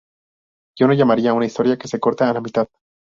[0.79, 2.67] Yo no lo llamaría una historia que se corta a la mitad.